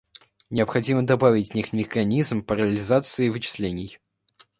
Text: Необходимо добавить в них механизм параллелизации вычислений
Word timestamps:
Необходимо 0.49 1.05
добавить 1.05 1.51
в 1.51 1.53
них 1.53 1.73
механизм 1.73 2.41
параллелизации 2.43 3.29
вычислений 3.29 3.99